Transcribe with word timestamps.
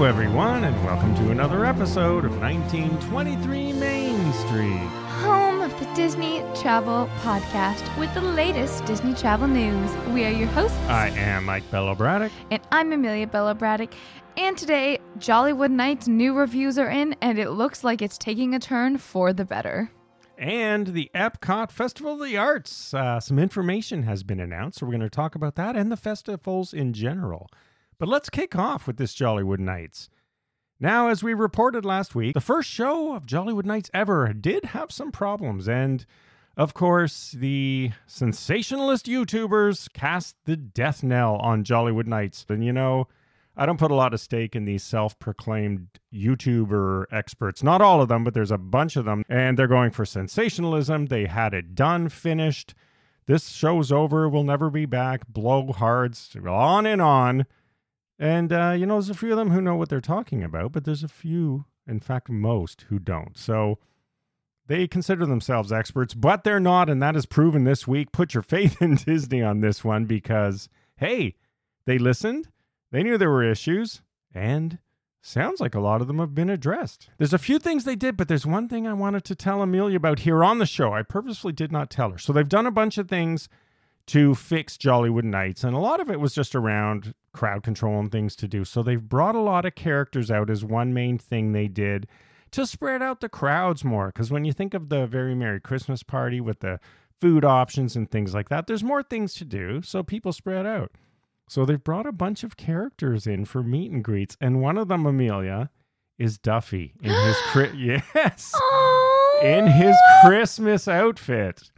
Hello, 0.00 0.08
everyone, 0.08 0.64
and 0.64 0.82
welcome 0.82 1.14
to 1.16 1.30
another 1.30 1.66
episode 1.66 2.24
of 2.24 2.40
1923 2.40 3.74
Main 3.74 4.32
Street. 4.32 4.78
home 5.20 5.60
of 5.60 5.78
the 5.78 5.84
Disney 5.94 6.42
Travel 6.54 7.06
Podcast 7.20 7.98
with 7.98 8.12
the 8.14 8.22
latest 8.22 8.82
Disney 8.86 9.12
travel 9.12 9.46
news. 9.46 9.94
We 10.14 10.24
are 10.24 10.30
your 10.30 10.48
hosts, 10.48 10.78
I 10.88 11.08
am 11.08 11.44
Mike 11.44 11.70
Bello 11.70 11.94
Braddock. 11.94 12.32
and 12.50 12.62
I'm 12.72 12.94
Amelia 12.94 13.26
Bella 13.26 13.54
Braddock. 13.54 13.92
And 14.38 14.56
today, 14.56 15.00
Jollywood 15.18 15.70
Nights 15.70 16.08
new 16.08 16.32
reviews 16.32 16.78
are 16.78 16.88
in, 16.88 17.14
and 17.20 17.38
it 17.38 17.50
looks 17.50 17.84
like 17.84 18.00
it's 18.00 18.16
taking 18.16 18.54
a 18.54 18.58
turn 18.58 18.96
for 18.96 19.34
the 19.34 19.44
better. 19.44 19.92
and 20.38 20.86
the 20.86 21.10
Epcot 21.14 21.70
Festival 21.70 22.14
of 22.14 22.26
the 22.26 22.38
Arts. 22.38 22.94
Uh, 22.94 23.20
some 23.20 23.38
information 23.38 24.04
has 24.04 24.22
been 24.22 24.40
announced, 24.40 24.78
so 24.78 24.86
we're 24.86 24.92
going 24.92 25.02
to 25.02 25.10
talk 25.10 25.34
about 25.34 25.56
that 25.56 25.76
and 25.76 25.92
the 25.92 25.96
festivals 25.98 26.72
in 26.72 26.94
general. 26.94 27.50
But 28.00 28.08
let's 28.08 28.30
kick 28.30 28.56
off 28.56 28.86
with 28.86 28.96
this 28.96 29.14
Jollywood 29.14 29.58
Nights. 29.58 30.08
Now, 30.80 31.08
as 31.08 31.22
we 31.22 31.34
reported 31.34 31.84
last 31.84 32.14
week, 32.14 32.32
the 32.32 32.40
first 32.40 32.70
show 32.70 33.14
of 33.14 33.26
Jollywood 33.26 33.66
Nights 33.66 33.90
ever 33.92 34.32
did 34.32 34.64
have 34.64 34.90
some 34.90 35.12
problems, 35.12 35.68
and 35.68 36.06
of 36.56 36.72
course, 36.72 37.32
the 37.32 37.90
sensationalist 38.06 39.04
YouTubers 39.04 39.92
cast 39.92 40.34
the 40.46 40.56
death 40.56 41.02
knell 41.02 41.36
on 41.36 41.62
Jollywood 41.62 42.06
Nights. 42.06 42.46
And 42.48 42.64
you 42.64 42.72
know, 42.72 43.06
I 43.54 43.66
don't 43.66 43.78
put 43.78 43.90
a 43.90 43.94
lot 43.94 44.14
of 44.14 44.20
stake 44.20 44.56
in 44.56 44.64
these 44.64 44.82
self 44.82 45.18
proclaimed 45.18 45.88
YouTuber 46.10 47.04
experts. 47.12 47.62
Not 47.62 47.82
all 47.82 48.00
of 48.00 48.08
them, 48.08 48.24
but 48.24 48.32
there's 48.32 48.50
a 48.50 48.56
bunch 48.56 48.96
of 48.96 49.04
them. 49.04 49.24
And 49.28 49.58
they're 49.58 49.68
going 49.68 49.90
for 49.90 50.06
sensationalism. 50.06 51.06
They 51.06 51.26
had 51.26 51.52
it 51.52 51.74
done, 51.74 52.08
finished. 52.08 52.72
This 53.26 53.50
show's 53.50 53.92
over. 53.92 54.26
We'll 54.26 54.42
never 54.42 54.70
be 54.70 54.86
back. 54.86 55.30
Blowhards, 55.30 56.34
on 56.48 56.86
and 56.86 57.02
on. 57.02 57.44
And, 58.20 58.52
uh, 58.52 58.74
you 58.78 58.84
know, 58.84 58.96
there's 58.96 59.08
a 59.08 59.14
few 59.14 59.30
of 59.30 59.38
them 59.38 59.50
who 59.50 59.62
know 59.62 59.76
what 59.76 59.88
they're 59.88 60.02
talking 60.02 60.44
about, 60.44 60.72
but 60.72 60.84
there's 60.84 61.02
a 61.02 61.08
few, 61.08 61.64
in 61.88 62.00
fact, 62.00 62.28
most 62.28 62.82
who 62.90 62.98
don't. 62.98 63.36
So 63.38 63.78
they 64.66 64.86
consider 64.86 65.24
themselves 65.24 65.72
experts, 65.72 66.12
but 66.12 66.44
they're 66.44 66.60
not. 66.60 66.90
And 66.90 67.02
that 67.02 67.16
is 67.16 67.24
proven 67.24 67.64
this 67.64 67.88
week. 67.88 68.12
Put 68.12 68.34
your 68.34 68.42
faith 68.42 68.82
in 68.82 68.94
Disney 69.06 69.42
on 69.42 69.60
this 69.60 69.82
one 69.82 70.04
because, 70.04 70.68
hey, 70.96 71.34
they 71.86 71.96
listened. 71.96 72.48
They 72.92 73.02
knew 73.02 73.16
there 73.16 73.30
were 73.30 73.42
issues, 73.42 74.02
and 74.34 74.78
sounds 75.22 75.58
like 75.58 75.74
a 75.74 75.80
lot 75.80 76.02
of 76.02 76.06
them 76.06 76.18
have 76.18 76.34
been 76.34 76.50
addressed. 76.50 77.08
There's 77.16 77.32
a 77.32 77.38
few 77.38 77.58
things 77.58 77.84
they 77.84 77.96
did, 77.96 78.18
but 78.18 78.28
there's 78.28 78.46
one 78.46 78.68
thing 78.68 78.86
I 78.86 78.92
wanted 78.92 79.24
to 79.24 79.34
tell 79.34 79.62
Amelia 79.62 79.96
about 79.96 80.20
here 80.20 80.44
on 80.44 80.58
the 80.58 80.66
show. 80.66 80.92
I 80.92 81.02
purposely 81.02 81.52
did 81.52 81.72
not 81.72 81.88
tell 81.88 82.10
her. 82.10 82.18
So 82.18 82.34
they've 82.34 82.46
done 82.46 82.66
a 82.66 82.70
bunch 82.70 82.98
of 82.98 83.08
things 83.08 83.48
to 84.06 84.34
fix 84.34 84.76
Jollywood 84.76 85.24
Nights, 85.24 85.64
and 85.64 85.74
a 85.74 85.78
lot 85.78 86.00
of 86.00 86.10
it 86.10 86.20
was 86.20 86.34
just 86.34 86.54
around 86.54 87.14
crowd 87.32 87.62
control 87.62 88.00
and 88.00 88.10
things 88.10 88.34
to 88.36 88.48
do. 88.48 88.64
So 88.64 88.82
they've 88.82 89.00
brought 89.00 89.34
a 89.34 89.40
lot 89.40 89.64
of 89.64 89.74
characters 89.74 90.30
out 90.30 90.50
as 90.50 90.64
one 90.64 90.92
main 90.92 91.18
thing 91.18 91.52
they 91.52 91.68
did 91.68 92.08
to 92.50 92.66
spread 92.66 93.02
out 93.02 93.20
the 93.20 93.28
crowds 93.28 93.84
more. 93.84 94.08
Because 94.08 94.30
when 94.30 94.44
you 94.44 94.52
think 94.52 94.74
of 94.74 94.88
the 94.88 95.06
Very 95.06 95.34
Merry 95.34 95.60
Christmas 95.60 96.02
Party 96.02 96.40
with 96.40 96.60
the 96.60 96.80
food 97.20 97.44
options 97.44 97.94
and 97.94 98.10
things 98.10 98.34
like 98.34 98.48
that, 98.48 98.66
there's 98.66 98.82
more 98.82 99.02
things 99.02 99.34
to 99.34 99.44
do, 99.44 99.82
so 99.82 100.02
people 100.02 100.32
spread 100.32 100.66
out. 100.66 100.90
So 101.48 101.64
they've 101.64 101.82
brought 101.82 102.06
a 102.06 102.12
bunch 102.12 102.42
of 102.42 102.56
characters 102.56 103.26
in 103.26 103.44
for 103.44 103.62
meet 103.62 103.90
and 103.92 104.02
greets, 104.02 104.36
and 104.40 104.60
one 104.60 104.78
of 104.78 104.88
them, 104.88 105.06
Amelia, 105.06 105.70
is 106.18 106.38
Duffy 106.38 106.94
in 107.02 107.12
his 107.12 107.36
cri- 107.52 107.72
yes 108.14 108.52
in 109.42 109.66
his 109.66 109.96
Christmas 110.24 110.86
outfit. 110.86 111.70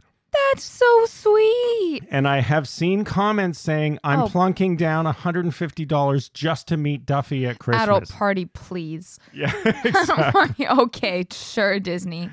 That's 0.53 0.65
so 0.65 1.05
sweet. 1.05 2.01
And 2.11 2.27
I 2.27 2.39
have 2.41 2.67
seen 2.67 3.03
comments 3.03 3.59
saying 3.59 3.99
I'm 4.03 4.21
Oh. 4.21 4.27
plunking 4.27 4.77
down 4.77 5.05
$150 5.05 6.29
just 6.33 6.67
to 6.67 6.77
meet 6.77 7.05
Duffy 7.05 7.47
at 7.47 7.59
Christmas. 7.59 7.83
Adult 7.83 8.09
party, 8.09 8.45
please. 8.45 9.19
Yeah, 9.33 9.51
exactly. 9.83 10.67
okay, 10.69 11.25
sure, 11.31 11.79
Disney. 11.79 12.29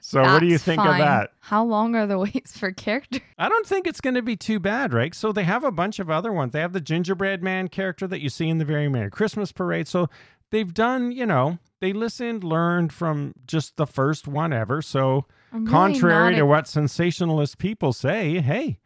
So 0.00 0.22
what 0.22 0.38
do 0.38 0.46
you 0.46 0.52
That's 0.52 0.62
think 0.64 0.80
of 0.80 0.96
that? 0.98 1.32
How 1.40 1.64
long 1.64 1.96
are 1.96 2.06
the 2.06 2.18
waits 2.34 2.56
for 2.56 2.70
characters? 2.70 3.20
I 3.36 3.48
don't 3.48 3.66
think 3.66 3.88
it's 3.88 4.00
going 4.00 4.14
to 4.14 4.22
be 4.22 4.36
too 4.36 4.60
bad, 4.60 4.94
right? 4.94 5.12
So 5.12 5.32
they 5.32 5.42
have 5.42 5.64
a 5.64 5.72
bunch 5.72 5.98
of 5.98 6.08
other 6.08 6.32
ones. 6.32 6.52
They 6.52 6.60
have 6.60 6.72
the 6.72 6.80
gingerbread 6.80 7.42
man 7.42 7.66
character 7.66 8.06
that 8.06 8.20
you 8.20 8.28
see 8.28 8.48
in 8.48 8.58
the 8.58 8.64
Very 8.64 8.88
Merry 8.88 9.10
Christmas 9.10 9.50
Parade. 9.50 9.88
So 9.88 10.08
they've 10.50 10.72
done, 10.72 11.10
you 11.10 11.26
know, 11.26 11.58
they 11.80 11.92
listened, 11.92 12.44
learned 12.44 12.92
from 12.92 13.34
just 13.48 13.76
the 13.76 13.86
first 13.86 14.28
one 14.28 14.52
ever. 14.52 14.80
So 14.82 15.26
I'm 15.52 15.66
contrary 15.66 16.34
to 16.34 16.44
what 16.44 16.66
sensationalist 16.68 17.58
people 17.58 17.92
say, 17.92 18.40
hey, 18.40 18.78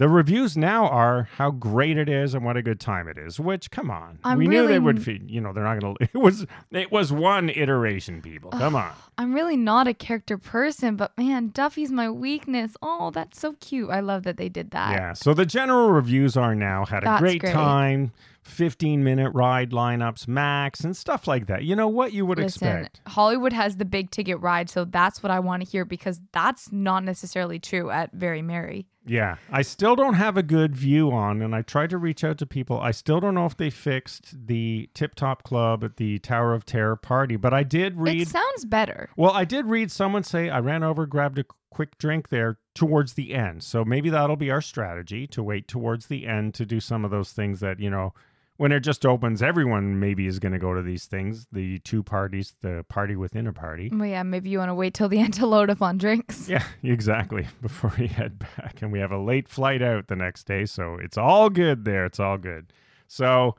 the 0.00 0.08
reviews 0.08 0.56
now 0.56 0.88
are 0.88 1.28
how 1.36 1.50
great 1.50 1.98
it 1.98 2.08
is 2.08 2.32
and 2.32 2.42
what 2.42 2.56
a 2.56 2.62
good 2.62 2.80
time 2.80 3.06
it 3.06 3.18
is. 3.18 3.38
Which, 3.38 3.70
come 3.70 3.90
on, 3.90 4.18
I'm 4.24 4.38
we 4.38 4.48
knew 4.48 4.66
they 4.66 4.78
would. 4.78 5.02
Feed, 5.02 5.30
you 5.30 5.42
know, 5.42 5.52
they're 5.52 5.62
not 5.62 5.78
going 5.78 5.94
to. 6.00 6.04
It 6.04 6.16
was 6.16 6.46
it 6.70 6.90
was 6.90 7.12
one 7.12 7.50
iteration, 7.50 8.22
people. 8.22 8.50
Come 8.50 8.74
on. 8.74 8.92
I'm 9.18 9.34
really 9.34 9.58
not 9.58 9.86
a 9.88 9.92
character 9.92 10.38
person, 10.38 10.96
but 10.96 11.16
man, 11.18 11.48
Duffy's 11.48 11.92
my 11.92 12.08
weakness. 12.08 12.78
Oh, 12.80 13.10
that's 13.10 13.38
so 13.38 13.52
cute. 13.60 13.90
I 13.90 14.00
love 14.00 14.22
that 14.22 14.38
they 14.38 14.48
did 14.48 14.70
that. 14.70 14.92
Yeah. 14.92 15.12
So 15.12 15.34
the 15.34 15.44
general 15.44 15.90
reviews 15.90 16.34
are 16.34 16.54
now 16.54 16.86
had 16.86 17.04
a 17.04 17.18
great, 17.18 17.42
great. 17.42 17.52
time, 17.52 18.12
15 18.42 19.04
minute 19.04 19.30
ride 19.30 19.70
lineups 19.70 20.26
max 20.26 20.80
and 20.80 20.96
stuff 20.96 21.26
like 21.26 21.46
that. 21.46 21.64
You 21.64 21.76
know 21.76 21.88
what 21.88 22.12
you 22.12 22.24
would 22.26 22.38
Listen, 22.38 22.68
expect. 22.68 23.00
Hollywood 23.06 23.52
has 23.52 23.76
the 23.76 23.84
big 23.84 24.10
ticket 24.10 24.40
ride, 24.40 24.70
so 24.70 24.84
that's 24.84 25.22
what 25.22 25.30
I 25.30 25.40
want 25.40 25.62
to 25.62 25.68
hear 25.68 25.84
because 25.84 26.20
that's 26.32 26.72
not 26.72 27.04
necessarily 27.04 27.58
true 27.58 27.90
at 27.90 28.12
Very 28.12 28.42
Merry. 28.42 28.86
Yeah. 29.06 29.36
I 29.50 29.62
still 29.62 29.96
don't 29.96 30.14
have 30.14 30.36
a 30.36 30.42
good 30.42 30.76
view 30.76 31.10
on, 31.10 31.42
and 31.42 31.54
I 31.54 31.62
tried 31.62 31.90
to 31.90 31.98
reach 31.98 32.22
out 32.22 32.38
to 32.38 32.46
people. 32.46 32.80
I 32.80 32.90
still 32.90 33.20
don't 33.20 33.34
know 33.34 33.46
if 33.46 33.56
they 33.56 33.70
fixed 33.70 34.46
the 34.46 34.88
Tip 34.94 35.14
Top 35.14 35.42
Club 35.42 35.82
at 35.82 35.96
the 35.96 36.18
Tower 36.18 36.54
of 36.54 36.64
Terror 36.64 36.96
party, 36.96 37.36
but 37.36 37.54
I 37.54 37.62
did 37.62 37.96
read. 37.96 38.22
It 38.22 38.28
sounds 38.28 38.64
better. 38.64 39.10
Well, 39.16 39.32
I 39.32 39.44
did 39.44 39.66
read 39.66 39.90
someone 39.90 40.22
say 40.22 40.50
I 40.50 40.60
ran 40.60 40.82
over, 40.82 41.06
grabbed 41.06 41.38
a 41.38 41.44
quick 41.70 41.96
drink 41.98 42.28
there 42.28 42.58
towards 42.74 43.14
the 43.14 43.34
end. 43.34 43.62
So 43.62 43.84
maybe 43.84 44.10
that'll 44.10 44.36
be 44.36 44.50
our 44.50 44.60
strategy 44.60 45.26
to 45.28 45.42
wait 45.42 45.68
towards 45.68 46.06
the 46.06 46.26
end 46.26 46.54
to 46.54 46.66
do 46.66 46.80
some 46.80 47.04
of 47.04 47.10
those 47.10 47.32
things 47.32 47.60
that, 47.60 47.80
you 47.80 47.90
know, 47.90 48.12
when 48.60 48.72
it 48.72 48.80
just 48.80 49.06
opens, 49.06 49.42
everyone 49.42 49.98
maybe 49.98 50.26
is 50.26 50.38
going 50.38 50.52
to 50.52 50.58
go 50.58 50.74
to 50.74 50.82
these 50.82 51.06
things 51.06 51.46
the 51.50 51.78
two 51.78 52.02
parties, 52.02 52.56
the 52.60 52.84
party 52.90 53.16
within 53.16 53.46
a 53.46 53.54
party. 53.54 53.88
Well, 53.90 54.06
yeah, 54.06 54.22
maybe 54.22 54.50
you 54.50 54.58
want 54.58 54.68
to 54.68 54.74
wait 54.74 54.92
till 54.92 55.08
the 55.08 55.18
end 55.20 55.32
to 55.34 55.46
load 55.46 55.70
up 55.70 55.80
on 55.80 55.96
drinks. 55.96 56.46
Yeah, 56.46 56.64
exactly. 56.82 57.46
Before 57.62 57.92
we 57.98 58.06
head 58.06 58.38
back. 58.38 58.82
And 58.82 58.92
we 58.92 58.98
have 58.98 59.12
a 59.12 59.18
late 59.18 59.48
flight 59.48 59.80
out 59.80 60.08
the 60.08 60.16
next 60.16 60.44
day. 60.44 60.66
So 60.66 60.96
it's 60.96 61.16
all 61.16 61.48
good 61.48 61.86
there. 61.86 62.04
It's 62.04 62.20
all 62.20 62.36
good. 62.36 62.72
So, 63.08 63.56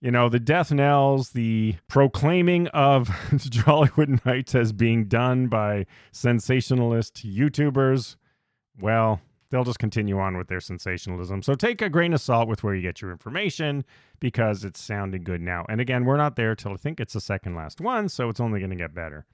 you 0.00 0.10
know, 0.10 0.28
the 0.28 0.40
death 0.40 0.72
knells, 0.72 1.30
the 1.30 1.76
proclaiming 1.88 2.68
of 2.68 3.08
Jollywood 3.30 4.24
Nights 4.24 4.54
as 4.54 4.72
being 4.72 5.04
done 5.04 5.48
by 5.48 5.86
sensationalist 6.10 7.26
YouTubers, 7.26 8.16
well, 8.80 9.20
they'll 9.50 9.64
just 9.64 9.78
continue 9.78 10.18
on 10.18 10.36
with 10.36 10.48
their 10.48 10.60
sensationalism. 10.60 11.42
So 11.42 11.54
take 11.54 11.82
a 11.82 11.90
grain 11.90 12.14
of 12.14 12.20
salt 12.20 12.48
with 12.48 12.62
where 12.62 12.74
you 12.74 12.82
get 12.82 13.02
your 13.02 13.10
information 13.10 13.84
because 14.20 14.64
it's 14.64 14.80
sounding 14.80 15.22
good 15.22 15.42
now. 15.42 15.66
And 15.68 15.80
again, 15.80 16.04
we're 16.04 16.16
not 16.16 16.36
there 16.36 16.54
till 16.54 16.72
I 16.72 16.76
think 16.76 16.98
it's 16.98 17.12
the 17.12 17.20
second 17.20 17.54
last 17.54 17.80
one. 17.80 18.08
So 18.08 18.28
it's 18.30 18.40
only 18.40 18.60
going 18.60 18.70
to 18.70 18.76
get 18.76 18.94
better. 18.94 19.26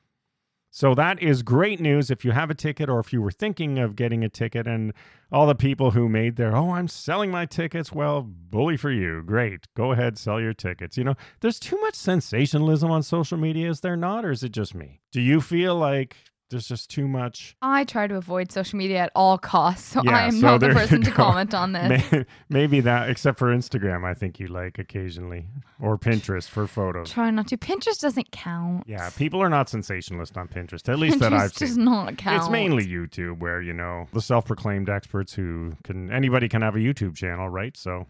So 0.76 0.94
that 0.94 1.22
is 1.22 1.42
great 1.42 1.80
news 1.80 2.10
if 2.10 2.22
you 2.22 2.32
have 2.32 2.50
a 2.50 2.54
ticket 2.54 2.90
or 2.90 3.00
if 3.00 3.10
you 3.10 3.22
were 3.22 3.30
thinking 3.30 3.78
of 3.78 3.96
getting 3.96 4.22
a 4.22 4.28
ticket 4.28 4.66
and 4.66 4.92
all 5.32 5.46
the 5.46 5.54
people 5.54 5.92
who 5.92 6.06
made 6.06 6.36
their, 6.36 6.54
oh, 6.54 6.72
I'm 6.72 6.86
selling 6.86 7.30
my 7.30 7.46
tickets. 7.46 7.92
Well, 7.92 8.20
bully 8.20 8.76
for 8.76 8.90
you. 8.90 9.22
Great. 9.22 9.68
Go 9.74 9.92
ahead, 9.92 10.18
sell 10.18 10.38
your 10.38 10.52
tickets. 10.52 10.98
You 10.98 11.04
know, 11.04 11.14
there's 11.40 11.58
too 11.58 11.80
much 11.80 11.94
sensationalism 11.94 12.90
on 12.90 13.02
social 13.02 13.38
media, 13.38 13.70
is 13.70 13.80
there 13.80 13.96
not? 13.96 14.26
Or 14.26 14.30
is 14.30 14.42
it 14.42 14.52
just 14.52 14.74
me? 14.74 15.00
Do 15.12 15.22
you 15.22 15.40
feel 15.40 15.76
like 15.76 16.14
there's 16.50 16.66
just 16.68 16.90
too 16.90 17.08
much? 17.08 17.56
I 17.60 17.84
try 17.84 18.06
to 18.06 18.14
avoid 18.16 18.52
social 18.52 18.78
media 18.78 18.98
at 18.98 19.12
all 19.14 19.36
costs, 19.38 19.88
so 19.92 20.02
Yeah, 20.04 20.16
I 20.16 20.22
am 20.26 20.32
so 20.32 20.38
not 20.46 20.60
the 20.60 20.68
person 20.68 21.02
to 21.02 21.10
comment 21.10 21.54
on 21.54 21.72
this. 21.72 22.12
May- 22.12 22.24
Maybe 22.48 22.80
that, 22.80 23.10
except 23.10 23.38
for 23.38 23.54
Instagram, 23.54 24.04
I 24.04 24.14
think 24.14 24.38
you 24.40 24.46
like 24.46 24.78
occasionally, 24.78 25.46
or 25.80 25.98
Pinterest 25.98 26.48
for 26.48 26.66
photos. 26.66 27.10
Try 27.10 27.30
not 27.30 27.48
to. 27.48 27.56
Pinterest 27.56 27.98
doesn't 28.00 28.30
count. 28.30 28.84
Yeah, 28.86 29.10
people 29.10 29.42
are 29.42 29.48
not 29.50 29.68
sensationalist 29.68 30.36
on 30.36 30.48
Pinterest, 30.48 30.88
at 30.88 30.98
least 30.98 31.18
that 31.18 31.32
I've 31.32 31.50
Pinterest 31.52 31.56
seen. 31.58 31.68
does 31.68 31.78
not 31.78 32.16
count. 32.18 32.36
It's 32.42 32.50
mainly 32.50 32.86
YouTube 32.86 33.38
where, 33.40 33.60
you 33.60 33.72
know, 33.72 34.06
the 34.12 34.20
self 34.20 34.44
proclaimed 34.44 34.88
experts 34.88 35.34
who 35.34 35.74
can, 35.84 36.10
anybody 36.12 36.48
can 36.48 36.62
have 36.62 36.76
a 36.76 36.80
YouTube 36.80 37.14
channel, 37.16 37.48
right? 37.48 37.76
So, 37.76 38.06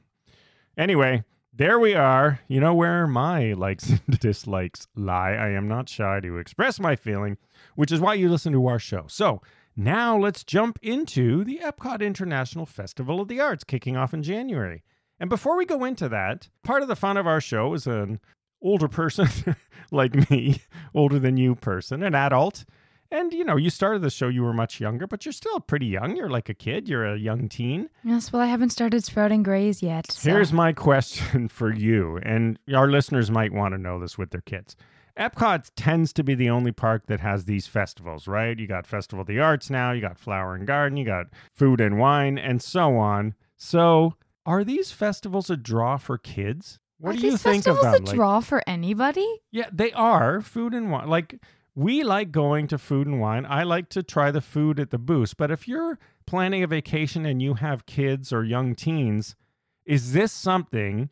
anyway, 0.77 1.25
there 1.57 1.79
we 1.79 1.95
are. 1.95 2.41
You 2.49 2.61
know 2.61 2.75
where 2.75 3.07
my 3.07 3.53
likes 3.53 3.89
and 3.89 4.01
dislikes 4.21 4.89
lie. 4.95 5.33
I 5.33 5.51
am 5.51 5.69
not 5.69 5.89
shy 5.89 6.21
to 6.21 6.37
express 6.37 6.79
my 6.79 6.97
feeling, 6.97 7.39
which 7.75 7.91
is 7.91 8.01
why 8.01 8.15
you 8.15 8.29
listen 8.29 8.53
to 8.53 8.67
our 8.67 8.79
show. 8.79 9.05
So, 9.09 9.41
now 9.75 10.17
let's 10.17 10.45
jump 10.45 10.79
into 10.83 11.45
the 11.45 11.61
Epcot 11.63 12.01
International 12.01 12.67
Festival 12.67 13.21
of 13.21 13.29
the 13.29 13.41
Arts 13.41 13.65
kicking 13.65 13.97
off 13.97 14.15
in 14.15 14.23
January. 14.23 14.83
And 15.19 15.31
before 15.31 15.57
we 15.57 15.65
go 15.65 15.85
into 15.85 16.09
that, 16.09 16.49
part 16.63 16.83
of 16.83 16.89
the 16.89 16.97
fun 16.97 17.17
of 17.17 17.27
our 17.27 17.41
show 17.41 17.73
is 17.75 17.87
an 17.87 18.21
older 18.63 18.89
person 18.89 19.29
like 19.91 20.31
me, 20.31 20.63
older 20.95 21.19
than 21.19 21.37
you 21.37 21.55
person, 21.55 22.03
an 22.03 22.15
adult, 22.15 22.65
And 23.11 23.33
you 23.33 23.45
know, 23.45 23.57
you 23.57 23.71
started 23.71 24.03
the 24.03 24.11
show, 24.11 24.29
you 24.29 24.43
were 24.43 24.53
much 24.53 24.81
younger, 24.81 25.07
but 25.07 25.25
you're 25.25 25.33
still 25.33 25.61
pretty 25.61 25.87
young. 25.87 26.17
You're 26.17 26.29
like 26.31 26.49
a 26.49 26.55
kid, 26.55 26.89
you're 26.89 27.07
a 27.07 27.17
young 27.19 27.49
teen. 27.49 27.89
Yes, 28.03 28.33
well, 28.33 28.43
I 28.43 28.47
haven't 28.47 28.71
started 28.71 29.05
sprouting 29.05 29.43
grays 29.43 29.83
yet. 29.83 30.11
so- 30.11 30.31
Here's 30.31 30.53
my 30.53 30.73
question 30.73 31.49
for 31.59 31.73
you, 31.73 32.19
and 32.25 32.59
our 32.75 32.89
listeners 32.89 33.31
might 33.31 33.53
want 33.53 33.75
to 33.75 33.79
know 33.79 33.99
this 34.01 34.19
with 34.19 34.31
their 34.31 34.41
kids. 34.43 34.77
Epcot 35.19 35.71
tends 35.77 36.13
to 36.13 36.23
be 36.23 36.35
the 36.35 36.51
only 36.51 36.73
park 36.73 37.07
that 37.07 37.21
has 37.21 37.47
these 37.47 37.67
festivals, 37.67 38.29
right? 38.29 38.59
You 38.59 38.67
got 38.67 38.87
Festival 38.87 39.23
of 39.23 39.27
the 39.27 39.41
Arts 39.41 39.71
now, 39.71 39.93
you 39.93 40.01
got 40.03 40.19
Flower 40.19 40.55
and 40.55 40.67
Garden, 40.67 40.99
you 40.99 41.07
got 41.07 41.29
Food 41.55 41.81
and 41.81 41.99
Wine, 41.99 42.37
and 42.37 42.61
so 42.61 42.97
on. 42.99 43.35
So, 43.57 44.15
are 44.45 44.63
these 44.63 44.93
festivals 44.93 45.49
a 45.49 45.57
draw 45.57 45.97
for 45.97 46.19
kids? 46.19 46.79
What 46.99 47.15
Are 47.15 47.19
do 47.19 47.25
you 47.27 47.31
these 47.33 47.43
think 47.43 47.67
of 47.67 47.77
festivals 47.77 47.95
them? 47.95 48.03
a 48.03 48.07
Like- 48.07 48.15
draw 48.17 48.41
for 48.41 48.63
anybody? 48.67 49.27
yeah, 49.51 49.69
they 49.73 49.91
are 49.93 50.43
food 50.43 50.75
and 50.75 50.91
wine. 50.91 51.09
Like 51.09 51.37
we 51.77 52.03
like 52.03 52.33
going 52.33 52.67
to 52.69 52.79
food 52.79 53.07
and 53.07 53.21
wine. 53.21 53.47
I 53.47 53.63
like 53.63 53.91
to 53.91 54.03
try 54.03 54.31
the 54.31 54.41
food 54.41 54.81
at 54.81 54.91
the 54.91 54.99
booth. 54.99 55.37
But 55.37 55.51
if 55.51 55.69
you're 55.69 55.99
planning 56.27 56.63
a 56.63 56.67
vacation 56.67 57.27
and 57.27 57.41
you 57.41 57.55
have 57.55 57.85
kids 57.85 58.33
or 58.33 58.43
young 58.43 58.75
teens, 58.75 59.37
is 59.85 60.15
this 60.15 60.33
something 60.33 61.11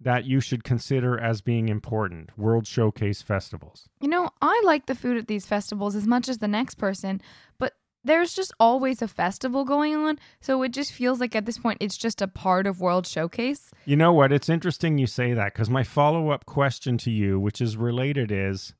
that 0.00 0.24
you 0.24 0.40
should 0.40 0.64
consider 0.64 1.20
as 1.20 1.42
being 1.42 1.68
important? 1.68 2.30
World 2.38 2.66
Showcase 2.66 3.20
festivals. 3.20 3.90
You 4.00 4.08
know, 4.08 4.30
I 4.40 4.62
like 4.64 4.86
the 4.86 4.94
food 4.94 5.18
at 5.18 5.28
these 5.28 5.44
festivals 5.44 5.94
as 5.94 6.06
much 6.06 6.30
as 6.30 6.38
the 6.38 6.48
next 6.48 6.76
person, 6.76 7.20
but 7.58 7.74
there's 8.02 8.32
just 8.32 8.54
always 8.58 9.02
a 9.02 9.08
festival 9.08 9.66
going 9.66 9.94
on. 9.94 10.18
So 10.40 10.62
it 10.62 10.72
just 10.72 10.92
feels 10.92 11.20
like 11.20 11.36
at 11.36 11.44
this 11.44 11.58
point 11.58 11.76
it's 11.82 11.98
just 11.98 12.22
a 12.22 12.26
part 12.26 12.66
of 12.66 12.80
World 12.80 13.06
Showcase. 13.06 13.70
You 13.84 13.96
know 13.96 14.14
what? 14.14 14.32
It's 14.32 14.48
interesting 14.48 14.96
you 14.96 15.06
say 15.06 15.34
that 15.34 15.52
because 15.52 15.68
my 15.68 15.84
follow 15.84 16.30
up 16.30 16.46
question 16.46 16.96
to 16.98 17.10
you, 17.10 17.38
which 17.38 17.60
is 17.60 17.76
related, 17.76 18.32
is 18.32 18.72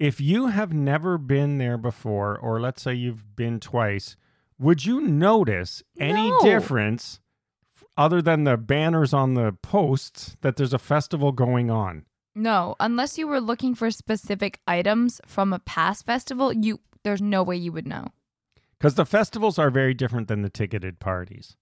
if 0.00 0.20
you 0.20 0.46
have 0.48 0.72
never 0.72 1.18
been 1.18 1.58
there 1.58 1.76
before, 1.78 2.36
or 2.36 2.58
let's 2.60 2.82
say 2.82 2.94
you've 2.94 3.36
been 3.36 3.60
twice, 3.60 4.16
would 4.58 4.84
you 4.84 5.00
notice 5.02 5.82
any 5.98 6.30
No. 6.30 6.40
difference 6.42 7.20
other 7.96 8.22
than 8.22 8.44
the 8.44 8.56
banners 8.56 9.12
on 9.12 9.34
the 9.34 9.52
posts 9.62 10.36
that 10.40 10.56
there's 10.56 10.72
a 10.72 10.78
festival 10.78 11.32
going 11.32 11.70
on? 11.70 12.06
No, 12.34 12.76
unless 12.80 13.18
you 13.18 13.28
were 13.28 13.40
looking 13.40 13.74
for 13.74 13.90
specific 13.90 14.60
items 14.66 15.20
from 15.26 15.52
a 15.52 15.58
past 15.58 16.06
festival, 16.06 16.52
you 16.52 16.80
there's 17.02 17.22
no 17.22 17.42
way 17.42 17.56
you 17.56 17.72
would 17.72 17.86
know. 17.86 18.08
Because 18.78 18.94
the 18.94 19.06
festivals 19.06 19.58
are 19.58 19.70
very 19.70 19.92
different 19.94 20.28
than 20.28 20.42
the 20.42 20.50
ticketed 20.50 20.98
parties. 21.00 21.56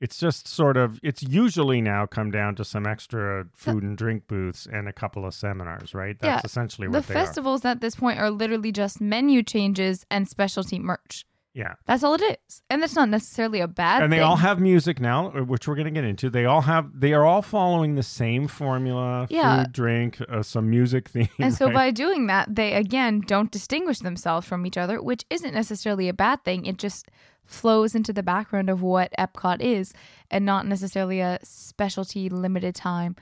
It's 0.00 0.18
just 0.18 0.48
sort 0.48 0.76
of, 0.78 0.98
it's 1.02 1.22
usually 1.22 1.80
now 1.82 2.06
come 2.06 2.30
down 2.30 2.54
to 2.56 2.64
some 2.64 2.86
extra 2.86 3.44
food 3.54 3.82
and 3.82 3.98
drink 3.98 4.26
booths 4.28 4.66
and 4.72 4.88
a 4.88 4.92
couple 4.92 5.26
of 5.26 5.34
seminars, 5.34 5.92
right? 5.94 6.18
That's 6.18 6.42
Yeah, 6.42 6.46
essentially 6.46 6.88
what 6.88 6.98
are. 6.98 7.00
The 7.02 7.12
festivals 7.12 7.64
at 7.66 7.80
this 7.82 7.96
point 7.96 8.18
are 8.18 8.30
literally 8.30 8.72
just 8.72 9.00
menu 9.00 9.42
changes 9.42 10.06
and 10.10 10.26
specialty 10.26 10.78
merch. 10.78 11.26
Yeah. 11.52 11.74
That's 11.84 12.04
all 12.04 12.14
it 12.14 12.22
is. 12.48 12.62
And 12.70 12.80
that's 12.80 12.94
not 12.94 13.08
necessarily 13.08 13.58
a 13.60 13.66
bad 13.66 14.04
and 14.04 14.12
they 14.12 14.18
thing. 14.18 14.24
all 14.24 14.36
have 14.36 14.60
music 14.60 15.00
now, 15.00 15.32
uh, 15.32 15.40
which 15.42 15.66
we're 15.66 15.74
going 15.74 15.86
to 15.86 15.90
get 15.90 16.04
into. 16.04 16.30
They 16.30 16.44
all 16.46 16.60
have, 16.60 16.88
they 16.98 17.12
are 17.12 17.26
all 17.26 17.42
following 17.42 17.96
the 17.96 18.04
same 18.04 18.46
formula 18.46 19.26
Yeah. 19.28 19.64
food, 19.64 19.72
drink, 19.72 20.18
uh, 20.28 20.42
some 20.44 20.70
music 20.70 21.08
theme. 21.08 21.28
And 21.40 21.52
so 21.52 21.66
right? 21.66 21.74
by 21.74 21.90
doing 21.90 22.28
that, 22.28 22.54
they 22.54 22.72
again 22.74 23.20
don't 23.26 23.50
distinguish 23.50 23.98
themselves 23.98 24.46
from 24.46 24.64
each 24.64 24.78
other, 24.78 25.02
which 25.02 25.24
isn't 25.28 25.52
necessarily 25.52 26.08
a 26.08 26.14
bad 26.14 26.44
thing. 26.44 26.66
It 26.66 26.78
just 26.78 27.10
flows 27.50 27.94
into 27.94 28.12
the 28.12 28.22
background 28.22 28.70
of 28.70 28.80
what 28.80 29.12
Epcot 29.18 29.60
is 29.60 29.92
and 30.30 30.46
not 30.46 30.66
necessarily 30.66 31.20
a 31.20 31.38
specialty 31.42 32.28
limited 32.28 32.74
time 32.74 33.16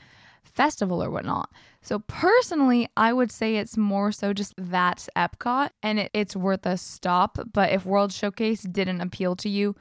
festival 0.44 1.02
or 1.02 1.10
whatnot. 1.10 1.50
So 1.80 2.00
personally, 2.00 2.88
I 2.96 3.12
would 3.12 3.32
say 3.32 3.56
it's 3.56 3.76
more 3.76 4.12
so 4.12 4.32
just 4.32 4.54
that's 4.58 5.08
Epcot 5.16 5.70
and 5.82 6.00
it, 6.00 6.10
it's 6.12 6.36
worth 6.36 6.66
a 6.66 6.76
stop. 6.76 7.38
But 7.52 7.72
if 7.72 7.86
World 7.86 8.12
Showcase 8.12 8.62
didn't 8.62 9.00
appeal 9.00 9.34
to 9.36 9.48
you 9.48 9.74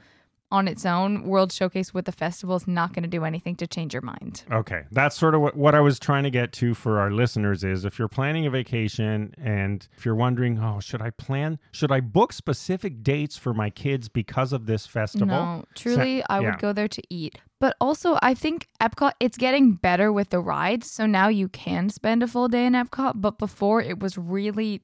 on 0.50 0.68
its 0.68 0.86
own, 0.86 1.24
World 1.24 1.52
Showcase 1.52 1.92
with 1.92 2.06
the 2.06 2.12
festival 2.12 2.56
is 2.56 2.66
not 2.66 2.92
going 2.92 3.02
to 3.02 3.08
do 3.08 3.24
anything 3.24 3.54
to 3.56 3.66
change 3.66 3.92
your 3.92 4.02
mind. 4.02 4.44
Okay, 4.50 4.84
that's 4.90 5.16
sort 5.16 5.34
of 5.34 5.40
what, 5.40 5.56
what 5.56 5.74
I 5.74 5.80
was 5.80 5.98
trying 5.98 6.24
to 6.24 6.30
get 6.30 6.52
to 6.54 6.74
for 6.74 6.98
our 6.98 7.10
listeners 7.10 7.64
is 7.64 7.84
if 7.84 7.98
you're 7.98 8.08
planning 8.08 8.46
a 8.46 8.50
vacation 8.50 9.34
and 9.36 9.86
if 9.96 10.04
you're 10.04 10.14
wondering, 10.14 10.58
oh, 10.58 10.80
should 10.80 11.02
I 11.02 11.10
plan, 11.10 11.58
should 11.72 11.92
I 11.92 12.00
book 12.00 12.32
specific 12.32 13.02
dates 13.02 13.36
for 13.36 13.52
my 13.52 13.70
kids 13.70 14.08
because 14.08 14.52
of 14.52 14.66
this 14.66 14.86
festival? 14.86 15.26
No, 15.26 15.64
truly, 15.74 16.24
I 16.28 16.40
yeah. 16.40 16.50
would 16.50 16.58
go 16.58 16.72
there 16.72 16.88
to 16.88 17.02
eat. 17.10 17.38
But 17.60 17.76
also, 17.80 18.18
I 18.22 18.34
think 18.34 18.68
Epcot, 18.80 19.12
it's 19.18 19.36
getting 19.36 19.72
better 19.72 20.12
with 20.12 20.30
the 20.30 20.40
rides. 20.40 20.90
So 20.90 21.06
now 21.06 21.28
you 21.28 21.48
can 21.48 21.90
spend 21.90 22.22
a 22.22 22.28
full 22.28 22.48
day 22.48 22.66
in 22.66 22.74
Epcot. 22.74 23.14
But 23.16 23.38
before, 23.38 23.82
it 23.82 23.98
was 23.98 24.16
really 24.16 24.80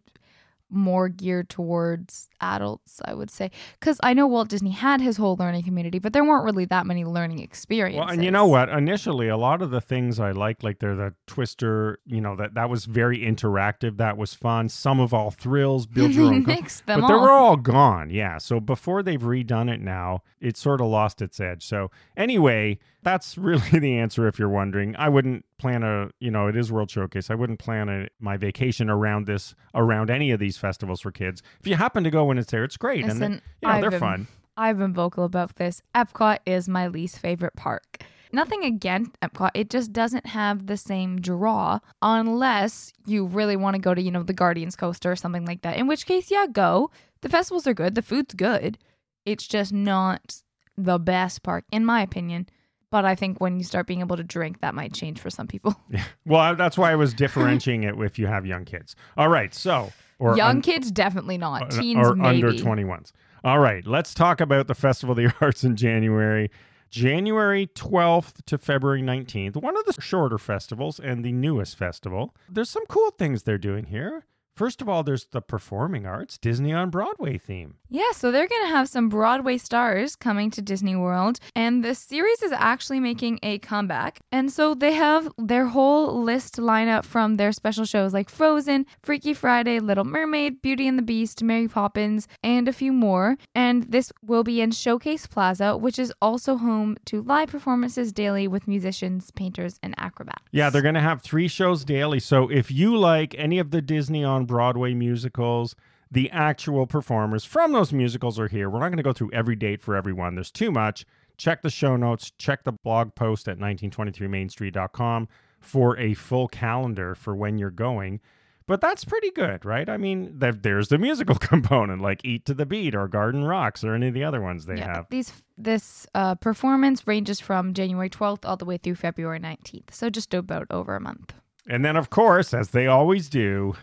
more 0.70 1.08
geared 1.08 1.49
towards 1.49 2.28
adults, 2.40 3.00
I 3.05 3.14
would 3.14 3.31
say. 3.31 3.50
Because 3.78 3.99
I 4.02 4.14
know 4.14 4.26
Walt 4.26 4.49
Disney 4.49 4.70
had 4.70 5.00
his 5.00 5.16
whole 5.16 5.37
learning 5.37 5.62
community, 5.62 5.99
but 5.99 6.12
there 6.12 6.25
weren't 6.25 6.44
really 6.44 6.64
that 6.66 6.87
many 6.87 7.05
learning 7.05 7.38
experiences. 7.40 8.00
Well, 8.00 8.12
and 8.12 8.25
you 8.25 8.31
know 8.31 8.46
what? 8.46 8.69
Initially, 8.69 9.28
a 9.28 9.37
lot 9.37 9.62
of 9.62 9.70
the 9.70 9.81
things 9.81 10.19
I 10.19 10.32
liked, 10.32 10.64
like 10.64 10.78
they're 10.81 10.96
the 10.96 11.14
Twister, 11.26 11.99
you 12.06 12.20
know, 12.20 12.37
that 12.37 12.55
that 12.55 12.69
was 12.69 12.87
very 12.87 13.19
interactive. 13.20 13.96
That 13.99 14.16
was 14.16 14.34
fun. 14.34 14.69
Some 14.69 15.00
of 15.00 15.14
all 15.14 15.31
thrills, 15.31 15.87
build 15.87 16.12
your 16.12 16.26
own. 16.26 16.44
co- 16.44 16.52
mixed 16.52 16.87
them 16.87 17.00
but 17.00 17.08
they 17.08 17.14
all. 17.14 17.20
were 17.20 17.31
all 17.31 17.56
gone. 17.56 18.10
Yeah. 18.10 18.38
So 18.38 18.60
before 18.60 19.02
they've 19.02 19.20
redone 19.20 19.72
it 19.72 19.81
now, 19.81 20.22
it 20.40 20.56
sort 20.56 20.81
of 20.81 20.88
lost 20.88 21.22
its 21.22 21.40
edge. 21.40 21.64
So 21.67 21.90
anyway, 22.17 22.78
that's 23.02 23.38
really 23.38 23.78
the 23.78 23.96
answer. 23.99 24.26
If 24.26 24.38
you're 24.38 24.49
wondering, 24.49 24.96
I 24.96 25.08
wouldn't 25.08 25.44
plan 25.59 25.83
a, 25.83 26.11
you 26.21 26.31
know, 26.31 26.49
it 26.49 26.56
is 26.56 26.71
World 26.73 26.91
Showcase. 26.91 27.31
I 27.31 27.35
wouldn't 27.35 27.59
plan 27.59 27.89
a, 27.89 28.09
my 28.21 28.37
vacation 28.37 28.91
around 28.91 29.27
this, 29.27 29.55
around 29.75 30.11
any 30.11 30.31
of 30.31 30.41
these 30.41 30.56
festivals 30.56 31.01
for 31.01 31.11
kids. 31.11 31.43
If 31.61 31.67
you 31.67 31.77
happen 31.77 32.05
to 32.05 32.11
go 32.11 32.25
when 32.25 32.39
it's 32.39 32.51
there, 32.51 32.65
it's 32.65 32.77
great, 32.77 33.05
and 33.05 33.15
Listen, 33.15 33.33
they, 33.33 33.37
you 33.37 33.69
know, 33.69 33.75
I've 33.75 33.81
they're 33.83 33.91
been- 33.91 34.01
fun. 34.01 34.27
I've 34.56 34.79
been 34.79 34.95
vocal 34.95 35.25
about 35.25 35.56
this. 35.56 35.83
Epcot 35.97 36.39
is 36.47 36.69
my 36.69 36.87
least 36.87 37.19
favorite 37.19 37.56
park. 37.56 38.05
Nothing 38.33 38.65
against 38.65 39.12
Epcot, 39.21 39.51
it 39.55 39.69
just 39.71 39.93
doesn't 39.93 40.27
have 40.27 40.67
the 40.67 40.77
same 40.77 41.21
draw 41.21 41.81
unless 42.03 42.93
you 43.06 43.27
really 43.27 43.56
want 43.56 43.75
to 43.75 43.81
go 43.81 43.94
to, 43.94 44.01
you 44.03 44.11
know, 44.11 44.23
the 44.23 44.32
Guardians 44.32 44.77
coaster 44.77 45.11
or 45.11 45.17
something 45.17 45.44
like 45.44 45.63
that. 45.63 45.77
In 45.77 45.87
which 45.87 46.06
case, 46.06 46.31
yeah, 46.31 46.46
go. 46.51 46.91
The 47.23 47.29
festivals 47.29 47.67
are 47.67 47.75
good, 47.75 47.94
the 47.94 48.03
food's 48.03 48.34
good. 48.34 48.79
It's 49.25 49.46
just 49.46 49.73
not 49.73 50.41
the 50.77 50.99
best 50.99 51.43
park, 51.43 51.65
in 51.73 51.84
my 51.84 52.03
opinion. 52.03 52.49
But 52.94 53.05
I 53.05 53.17
think 53.17 53.41
when 53.41 53.58
you 53.58 53.65
start 53.65 53.89
being 53.89 53.98
able 53.98 54.17
to 54.17 54.22
drink, 54.22 54.60
that 54.60 54.72
might 54.72 54.94
change 54.94 55.19
for 55.19 55.29
some 55.29 55.48
people. 55.48 55.74
Yeah. 55.91 56.05
Well, 56.27 56.55
that's 56.55 56.79
why 56.79 56.93
I 56.93 56.94
was 56.94 57.13
differentiating 57.13 57.82
it 57.82 57.96
if 57.98 58.20
you 58.20 58.29
have 58.29 58.46
young 58.46 58.65
kids. 58.65 58.94
All 59.17 59.29
right, 59.29 59.53
so 59.53 59.93
or 60.20 60.36
Young 60.36 60.56
un- 60.58 60.63
kids, 60.63 60.93
definitely 60.93 61.36
not. 61.36 61.74
uh, 61.74 61.81
Teens, 61.81 62.06
or 62.06 62.15
maybe. 62.15 62.46
under 62.46 62.53
21s. 62.53 63.10
All 63.43 63.58
right, 63.58 63.84
let's 63.84 64.15
talk 64.15 64.41
about 64.41 64.69
the 64.69 64.77
Festival 64.77 65.10
of 65.10 65.17
the 65.17 65.34
Arts 65.44 65.65
in 65.65 65.74
January. 65.74 66.53
January 66.89 67.67
12th 67.74 68.44
to 68.46 68.58
February 68.58 69.03
19th, 69.03 69.56
one 69.56 69.77
of 69.77 69.84
the 69.86 70.01
shorter 70.01 70.39
festivals 70.39 71.01
and 71.01 71.24
the 71.24 71.32
newest 71.32 71.77
festival. 71.77 72.32
There's 72.48 72.70
some 72.70 72.86
cool 72.86 73.10
things 73.10 73.43
they're 73.43 73.58
doing 73.58 73.86
here. 73.86 74.24
First 74.55 74.81
of 74.81 74.89
all, 74.89 75.03
there's 75.03 75.25
the 75.27 75.43
performing 75.43 76.06
arts 76.06 76.39
Disney 76.39 76.73
on 76.73 76.89
Broadway 76.89 77.39
theme. 77.39 77.75
Yeah, 77.91 78.13
so 78.13 78.31
they're 78.31 78.46
going 78.46 78.63
to 78.63 78.69
have 78.69 78.89
some 78.89 79.08
Broadway 79.08 79.58
stars 79.58 80.15
coming 80.15 80.49
to 80.53 80.63
Disney 80.63 80.94
World, 80.94 81.41
and 81.56 81.84
the 81.84 81.94
series 81.94 82.41
is 82.41 82.53
actually 82.53 83.01
making 83.01 83.41
a 83.43 83.58
comeback. 83.58 84.20
And 84.31 84.53
so 84.53 84.75
they 84.75 84.93
have 84.93 85.29
their 85.39 85.67
whole 85.67 86.23
list 86.23 86.56
lineup 86.56 87.05
from 87.05 87.34
their 87.34 87.51
special 87.51 87.84
shows 87.84 88.13
like 88.13 88.31
Frozen, 88.31 88.87
Freaky 89.03 89.34
Friday, 89.34 89.81
Little 89.81 90.05
Mermaid, 90.05 90.63
Beauty 90.63 90.87
and 90.87 90.99
the 90.99 91.03
Beast, 91.03 91.43
Mary 91.43 91.67
Poppins, 91.67 92.29
and 92.44 92.69
a 92.69 92.73
few 92.73 92.93
more. 92.93 93.37
And 93.56 93.82
this 93.84 94.13
will 94.25 94.44
be 94.44 94.61
in 94.61 94.70
Showcase 94.70 95.27
Plaza, 95.27 95.77
which 95.77 95.99
is 95.99 96.13
also 96.23 96.56
home 96.56 96.96
to 97.06 97.23
live 97.23 97.49
performances 97.49 98.13
daily 98.13 98.46
with 98.46 98.69
musicians, 98.69 99.32
painters, 99.32 99.81
and 99.82 99.96
acrobats. 99.99 100.43
Yeah, 100.53 100.70
they're 100.70 100.82
going 100.82 100.94
to 100.94 101.01
have 101.01 101.23
three 101.23 101.49
shows 101.49 101.84
daily. 101.84 102.20
So 102.20 102.49
if 102.49 102.70
you 102.70 102.96
like 102.96 103.34
any 103.37 103.58
of 103.58 103.73
the 103.73 103.82
Disney 103.82 104.23
on 104.23 104.44
Broadway 104.44 104.94
musicals, 104.94 105.74
the 106.10 106.31
actual 106.31 106.86
performers 106.86 107.44
from 107.44 107.72
those 107.72 107.93
musicals 107.93 108.39
are 108.39 108.48
here. 108.48 108.70
We're 108.70 108.81
not 108.81 108.89
going 108.89 108.98
to 108.98 109.03
go 109.03 109.13
through 109.13 109.32
every 109.32 109.56
date 109.56 109.82
for 109.82 109.96
everyone. 109.96 110.34
There's 110.34 110.51
too 110.51 110.70
much. 110.70 111.05
Check 111.36 111.63
the 111.63 111.70
show 111.70 111.96
notes, 111.96 112.31
check 112.39 112.63
the 112.63 112.72
blog 112.72 113.15
post 113.15 113.48
at 113.48 113.58
1923mainstreet.com 113.58 115.29
for 115.60 115.98
a 115.98 116.15
full 116.15 116.46
calendar 116.48 117.15
for 117.15 117.34
when 117.34 117.58
you're 117.58 117.70
going. 117.70 118.20
But 118.67 118.81
that's 118.81 119.05
pretty 119.05 119.31
good, 119.31 119.65
right? 119.65 119.89
I 119.89 119.98
mean, 119.98 120.39
there's 120.39 120.89
the 120.89 120.96
musical 120.96 121.34
component 121.41 122.01
like 122.01 122.24
Eat 122.24 122.46
to 122.46 122.55
the 122.55 122.65
Beat 122.65 122.94
or 122.94 123.08
Garden 123.08 123.44
Rocks 123.44 123.84
or 123.84 123.94
any 123.94 124.08
of 124.08 124.15
the 124.15 124.24
other 124.24 124.41
ones 124.41 124.65
they 124.65 124.81
have. 124.81 125.06
These 125.10 125.32
this 125.58 126.06
uh, 126.15 126.34
performance 126.36 127.06
ranges 127.06 127.41
from 127.41 127.74
January 127.74 128.08
12th 128.08 128.44
all 128.44 128.56
the 128.56 128.65
way 128.65 128.79
through 128.79 128.94
February 128.94 129.39
19th, 129.39 129.93
so 129.93 130.08
just 130.08 130.32
about 130.32 130.67
over 130.70 130.96
a 130.96 131.01
month. 131.01 131.34
And 131.69 131.84
then, 131.84 131.96
of 131.96 132.10
course, 132.10 132.55
as 132.55 132.70
they 132.70 132.86
always 132.86 133.29
do, 133.29 133.74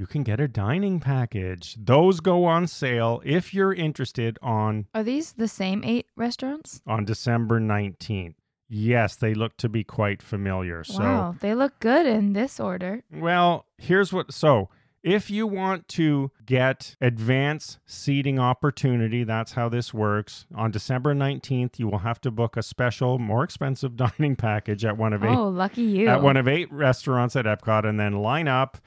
you 0.00 0.06
can 0.06 0.22
get 0.22 0.40
a 0.40 0.48
dining 0.48 0.98
package. 0.98 1.76
Those 1.78 2.20
go 2.20 2.46
on 2.46 2.66
sale 2.66 3.20
if 3.22 3.52
you're 3.52 3.74
interested 3.74 4.38
on 4.40 4.86
Are 4.94 5.02
these 5.04 5.32
the 5.32 5.46
same 5.46 5.84
eight 5.84 6.06
restaurants? 6.16 6.80
on 6.86 7.04
December 7.04 7.60
19th. 7.60 8.32
Yes, 8.66 9.14
they 9.16 9.34
look 9.34 9.58
to 9.58 9.68
be 9.68 9.84
quite 9.84 10.22
familiar. 10.22 10.84
So, 10.84 11.00
wow, 11.00 11.34
they 11.38 11.54
look 11.54 11.78
good 11.80 12.06
in 12.06 12.32
this 12.32 12.58
order. 12.58 13.02
well, 13.12 13.66
here's 13.76 14.10
what 14.10 14.32
so 14.32 14.70
If 15.02 15.30
you 15.30 15.46
want 15.46 15.86
to 15.88 16.30
get 16.46 16.96
advance 16.98 17.78
seating 17.84 18.38
opportunity, 18.38 19.22
that's 19.24 19.52
how 19.52 19.68
this 19.68 19.92
works. 19.92 20.46
On 20.54 20.70
December 20.70 21.14
19th, 21.14 21.78
you 21.78 21.88
will 21.88 21.98
have 21.98 22.22
to 22.22 22.30
book 22.30 22.56
a 22.56 22.62
special, 22.62 23.18
more 23.18 23.44
expensive 23.44 23.96
dining 24.04 24.34
package 24.36 24.82
at 24.86 24.96
one 24.96 25.12
of 25.12 25.22
eight 25.24 25.36
Oh, 25.36 25.48
lucky 25.48 25.82
you. 25.82 26.08
at 26.08 26.22
one 26.22 26.38
of 26.38 26.48
eight 26.48 26.72
restaurants 26.72 27.36
at 27.36 27.44
Epcot 27.44 27.84
and 27.84 28.00
then 28.00 28.14
line 28.14 28.48
up 28.48 28.78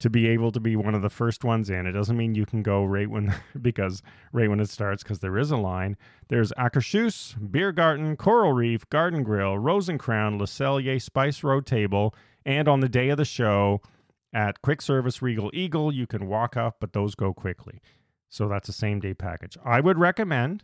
to 0.00 0.10
be 0.10 0.26
able 0.28 0.52
to 0.52 0.60
be 0.60 0.76
one 0.76 0.94
of 0.94 1.02
the 1.02 1.10
first 1.10 1.44
ones 1.44 1.70
in. 1.70 1.86
It 1.86 1.92
doesn't 1.92 2.16
mean 2.16 2.34
you 2.34 2.46
can 2.46 2.62
go 2.62 2.84
right 2.84 3.08
when 3.08 3.34
because 3.60 4.02
right 4.32 4.48
when 4.48 4.60
it 4.60 4.70
starts 4.70 5.02
because 5.02 5.20
there 5.20 5.38
is 5.38 5.50
a 5.50 5.56
line. 5.56 5.96
There's 6.28 6.52
Akershus, 6.52 7.34
Beer 7.50 7.72
Garden, 7.72 8.16
Coral 8.16 8.52
Reef, 8.52 8.88
Garden 8.90 9.22
Grill, 9.22 9.58
Rose 9.58 9.90
& 9.94 9.98
Crown, 9.98 10.38
Le 10.38 10.46
Cellier, 10.46 11.00
Spice 11.00 11.42
Road 11.42 11.66
Table, 11.66 12.14
and 12.44 12.68
on 12.68 12.80
the 12.80 12.88
day 12.88 13.08
of 13.08 13.16
the 13.16 13.24
show 13.24 13.80
at 14.32 14.62
Quick 14.62 14.82
Service 14.82 15.22
Regal 15.22 15.50
Eagle, 15.52 15.92
you 15.92 16.06
can 16.06 16.28
walk 16.28 16.56
up, 16.56 16.76
but 16.80 16.92
those 16.92 17.14
go 17.14 17.32
quickly. 17.32 17.80
So 18.28 18.48
that's 18.48 18.68
a 18.68 18.72
same 18.72 19.00
day 19.00 19.14
package. 19.14 19.56
I 19.64 19.80
would 19.80 19.98
recommend 19.98 20.62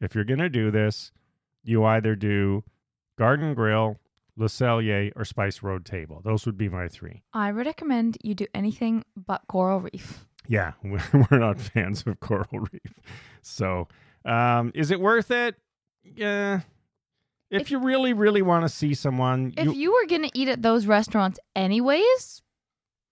if 0.00 0.14
you're 0.14 0.24
going 0.24 0.40
to 0.40 0.48
do 0.48 0.70
this, 0.70 1.12
you 1.62 1.84
either 1.84 2.14
do 2.14 2.64
Garden 3.18 3.54
Grill, 3.54 3.98
Le 4.40 4.46
Cellier, 4.48 5.12
or 5.16 5.24
Spice 5.24 5.62
Road 5.62 5.84
Table. 5.84 6.22
Those 6.24 6.46
would 6.46 6.56
be 6.56 6.68
my 6.70 6.88
three. 6.88 7.22
I 7.34 7.52
would 7.52 7.66
recommend 7.66 8.16
you 8.24 8.34
do 8.34 8.46
anything 8.54 9.04
but 9.14 9.42
coral 9.48 9.80
reef. 9.80 10.24
Yeah, 10.48 10.72
we're 10.82 11.38
not 11.38 11.60
fans 11.60 12.02
of 12.06 12.18
Coral 12.20 12.46
Reef. 12.72 12.94
So, 13.42 13.86
um, 14.24 14.72
is 14.74 14.90
it 14.90 14.98
worth 15.00 15.30
it? 15.30 15.56
Yeah. 16.02 16.60
If, 17.50 17.62
If- 17.62 17.70
you 17.70 17.78
really, 17.80 18.14
really 18.14 18.42
want 18.42 18.64
to 18.64 18.68
see 18.68 18.94
someone, 18.94 19.52
If 19.56 19.76
you 19.76 19.92
were 19.92 20.06
gonna 20.08 20.30
eat 20.34 20.48
at 20.48 20.62
those 20.62 20.86
restaurants 20.86 21.38
anyways, 21.54 22.42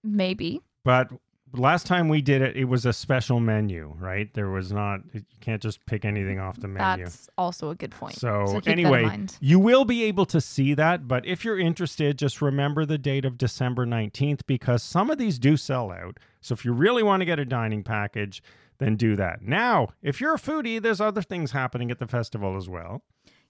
maybe. 0.02 0.62
but 0.84 1.10
last 1.52 1.86
time 1.86 2.08
we 2.08 2.20
did 2.20 2.42
it, 2.42 2.56
it 2.56 2.64
was 2.64 2.86
a 2.86 2.92
special 2.92 3.40
menu, 3.40 3.94
right? 3.98 4.32
There 4.34 4.48
was 4.48 4.72
not, 4.72 5.00
you 5.12 5.22
can't 5.40 5.62
just 5.62 5.84
pick 5.86 6.04
anything 6.04 6.38
off 6.38 6.60
the 6.60 6.68
menu. 6.68 7.04
That's 7.04 7.28
also 7.38 7.70
a 7.70 7.74
good 7.74 7.90
point. 7.90 8.16
So, 8.16 8.60
in 8.64 8.72
anyway, 8.72 9.26
you 9.40 9.58
will 9.58 9.84
be 9.84 10.04
able 10.04 10.26
to 10.26 10.40
see 10.40 10.74
that, 10.74 11.08
but 11.08 11.26
if 11.26 11.44
you're 11.44 11.58
interested, 11.58 12.18
just 12.18 12.42
remember 12.42 12.84
the 12.84 12.98
date 12.98 13.24
of 13.24 13.38
December 13.38 13.86
19th 13.86 14.40
because 14.46 14.82
some 14.82 15.10
of 15.10 15.18
these 15.18 15.38
do 15.38 15.56
sell 15.56 15.90
out. 15.90 16.18
So 16.40 16.52
if 16.52 16.64
you 16.64 16.72
really 16.72 17.02
want 17.02 17.20
to 17.20 17.24
get 17.24 17.38
a 17.38 17.44
dining 17.44 17.82
package, 17.82 18.42
then 18.78 18.96
do 18.96 19.16
that. 19.16 19.42
Now, 19.42 19.88
if 20.02 20.20
you're 20.20 20.34
a 20.34 20.38
foodie, 20.38 20.80
there's 20.80 21.00
other 21.00 21.22
things 21.22 21.52
happening 21.52 21.90
at 21.90 21.98
the 21.98 22.06
festival 22.06 22.56
as 22.56 22.68
well. 22.68 23.02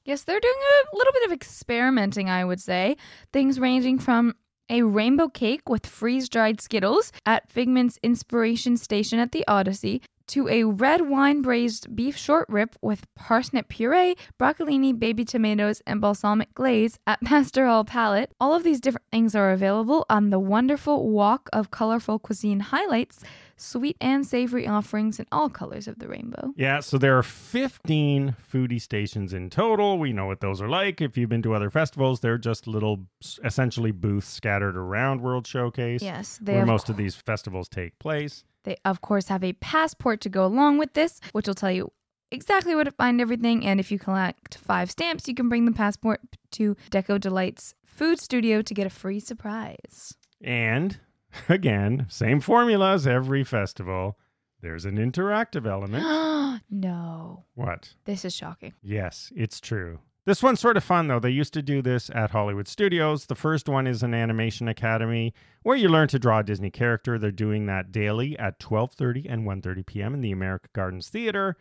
Yes, 0.04 0.22
they're 0.22 0.40
doing 0.40 0.54
a 0.54 0.96
little 0.96 1.12
bit 1.12 1.26
of 1.26 1.32
experimenting, 1.32 2.30
I 2.30 2.44
would 2.44 2.60
say. 2.60 2.96
Things 3.32 3.60
ranging 3.60 3.98
from 3.98 4.34
a 4.70 4.82
rainbow 4.82 5.28
cake 5.28 5.68
with 5.68 5.86
freeze 5.86 6.28
dried 6.28 6.60
Skittles 6.60 7.12
at 7.24 7.48
Figment's 7.48 7.98
Inspiration 8.02 8.76
Station 8.76 9.18
at 9.18 9.32
the 9.32 9.44
Odyssey 9.48 10.02
to 10.28 10.48
a 10.48 10.64
red 10.64 11.08
wine 11.08 11.42
braised 11.42 11.94
beef 11.94 12.16
short 12.16 12.46
rib 12.48 12.74
with 12.80 13.06
parsnip 13.14 13.68
puree, 13.68 14.14
broccolini, 14.38 14.98
baby 14.98 15.24
tomatoes, 15.24 15.82
and 15.86 16.00
balsamic 16.00 16.54
glaze 16.54 16.98
at 17.06 17.20
Pastoral 17.24 17.84
Palate. 17.84 18.32
All 18.40 18.54
of 18.54 18.62
these 18.62 18.80
different 18.80 19.06
things 19.10 19.34
are 19.34 19.50
available 19.50 20.06
on 20.08 20.30
the 20.30 20.38
wonderful 20.38 21.08
Walk 21.08 21.48
of 21.52 21.70
Colorful 21.70 22.18
Cuisine 22.18 22.60
highlights, 22.60 23.22
sweet 23.56 23.96
and 24.00 24.26
savory 24.26 24.66
offerings 24.66 25.18
in 25.18 25.26
all 25.32 25.48
colors 25.48 25.88
of 25.88 25.98
the 25.98 26.08
rainbow. 26.08 26.52
Yeah, 26.56 26.80
so 26.80 26.98
there 26.98 27.18
are 27.18 27.22
15 27.22 28.36
foodie 28.52 28.80
stations 28.80 29.32
in 29.32 29.50
total. 29.50 29.98
We 29.98 30.12
know 30.12 30.26
what 30.26 30.40
those 30.40 30.62
are 30.62 30.68
like. 30.68 31.00
If 31.00 31.18
you've 31.18 31.28
been 31.28 31.42
to 31.42 31.54
other 31.54 31.70
festivals, 31.70 32.20
they're 32.20 32.38
just 32.38 32.66
little, 32.66 33.06
essentially 33.44 33.90
booths 33.90 34.28
scattered 34.28 34.76
around 34.76 35.20
World 35.22 35.46
Showcase, 35.46 36.02
Yes, 36.02 36.38
they 36.40 36.54
where 36.54 36.66
most 36.66 36.88
of 36.88 36.96
these 36.96 37.14
festivals 37.14 37.68
take 37.68 37.98
place. 37.98 38.44
They, 38.68 38.76
of 38.84 39.00
course, 39.00 39.28
have 39.28 39.42
a 39.42 39.54
passport 39.54 40.20
to 40.20 40.28
go 40.28 40.44
along 40.44 40.76
with 40.76 40.92
this, 40.92 41.22
which 41.32 41.46
will 41.46 41.54
tell 41.54 41.72
you 41.72 41.90
exactly 42.30 42.74
where 42.74 42.84
to 42.84 42.90
find 42.90 43.18
everything. 43.18 43.64
And 43.64 43.80
if 43.80 43.90
you 43.90 43.98
collect 43.98 44.58
five 44.58 44.90
stamps, 44.90 45.26
you 45.26 45.34
can 45.34 45.48
bring 45.48 45.64
the 45.64 45.72
passport 45.72 46.20
to 46.50 46.76
Deco 46.90 47.18
Delight's 47.18 47.74
food 47.86 48.20
studio 48.20 48.60
to 48.60 48.74
get 48.74 48.86
a 48.86 48.90
free 48.90 49.20
surprise. 49.20 50.14
And 50.42 50.98
again, 51.48 52.04
same 52.10 52.40
formula 52.40 52.92
as 52.92 53.06
every 53.06 53.42
festival. 53.42 54.18
There's 54.60 54.84
an 54.84 54.98
interactive 54.98 55.66
element. 55.66 56.04
no, 56.70 57.46
what? 57.54 57.94
this 58.04 58.26
is 58.26 58.34
shocking. 58.34 58.74
Yes, 58.82 59.32
it's 59.34 59.60
true. 59.60 60.00
This 60.28 60.42
one's 60.42 60.60
sort 60.60 60.76
of 60.76 60.84
fun 60.84 61.08
though. 61.08 61.20
They 61.20 61.30
used 61.30 61.54
to 61.54 61.62
do 61.62 61.80
this 61.80 62.10
at 62.10 62.32
Hollywood 62.32 62.68
Studios. 62.68 63.24
The 63.24 63.34
first 63.34 63.66
one 63.66 63.86
is 63.86 64.02
an 64.02 64.12
animation 64.12 64.68
academy 64.68 65.32
where 65.62 65.74
you 65.74 65.88
learn 65.88 66.08
to 66.08 66.18
draw 66.18 66.40
a 66.40 66.44
Disney 66.44 66.70
character. 66.70 67.18
They're 67.18 67.30
doing 67.30 67.64
that 67.64 67.90
daily 67.90 68.38
at 68.38 68.60
12:30 68.60 69.24
and 69.26 69.46
1:30 69.46 69.86
p.m. 69.86 70.12
in 70.12 70.20
the 70.20 70.30
America 70.30 70.68
Gardens 70.74 71.08
Theater. 71.08 71.56